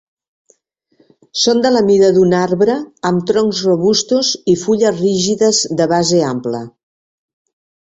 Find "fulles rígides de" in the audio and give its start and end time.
4.65-5.91